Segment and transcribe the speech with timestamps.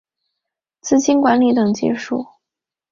[0.81, 2.25] 资金管理等技术